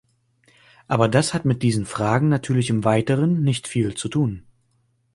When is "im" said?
2.71-2.83